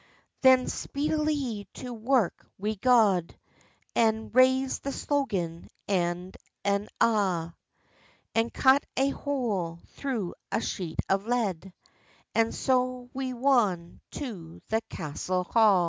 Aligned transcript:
Then 0.41 0.65
speedilie 0.65 1.67
to 1.75 1.93
wark 1.93 2.43
we 2.57 2.75
gaed, 2.75 3.37
And 3.95 4.33
raised 4.33 4.81
the 4.83 4.91
slogan 4.91 5.69
ane 5.87 6.31
and 6.65 6.89
a', 6.99 7.53
And 8.33 8.51
cut 8.51 8.83
a 8.97 9.09
hole 9.09 9.77
through 9.93 10.33
a 10.51 10.59
sheet 10.59 11.01
of 11.07 11.27
lead, 11.27 11.71
And 12.33 12.51
so 12.51 13.11
we 13.13 13.35
wan 13.35 14.01
to 14.13 14.59
the 14.69 14.81
castel 14.89 15.43
ha. 15.43 15.79